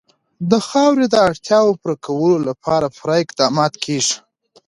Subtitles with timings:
[0.49, 4.15] د خاورې د اړتیاوو پوره کولو لپاره پوره اقدامات کېږي.